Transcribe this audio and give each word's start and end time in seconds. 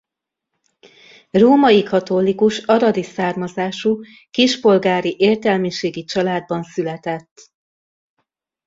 Római 1.31 1.83
katolikus 1.83 2.57
aradi 2.57 3.03
származású 3.03 4.01
kispolgári 4.31 5.15
értelmiségi 5.17 6.03
családban 6.03 6.63
született. 6.63 7.51